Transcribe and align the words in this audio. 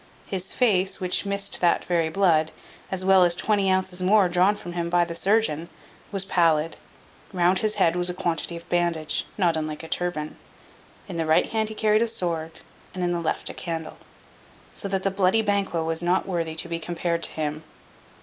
His 0.25 0.51
face, 0.51 0.99
which 0.99 1.27
missed 1.27 1.61
that 1.61 1.85
very 1.85 2.09
blood, 2.09 2.51
as 2.89 3.05
well 3.05 3.23
as 3.23 3.35
twenty 3.35 3.69
ounces 3.69 4.01
more 4.01 4.27
drawn 4.29 4.55
from 4.55 4.73
him 4.73 4.89
by 4.89 5.05
the 5.05 5.13
surgeon, 5.13 5.69
was 6.11 6.25
pallid. 6.25 6.75
Round 7.31 7.59
his 7.59 7.75
head 7.75 7.95
was 7.95 8.09
a 8.09 8.15
quantity 8.15 8.55
of 8.57 8.67
bandage, 8.67 9.25
not 9.37 9.55
unlike 9.55 9.83
a 9.83 9.87
turban. 9.87 10.37
In 11.07 11.17
the 11.17 11.27
right 11.27 11.45
hand 11.51 11.69
he 11.69 11.75
carried 11.75 12.01
a 12.01 12.07
sword, 12.07 12.61
and 12.95 13.03
in 13.03 13.11
the 13.11 13.19
left 13.21 13.47
a 13.51 13.53
candle. 13.53 13.97
So 14.73 14.87
that 14.87 15.03
the 15.03 15.11
bloody 15.11 15.43
Banquo 15.43 15.83
was 15.83 16.01
not 16.01 16.27
worthy 16.27 16.55
to 16.55 16.67
be 16.67 16.79
compared 16.79 17.21
to 17.21 17.29
him. 17.29 17.61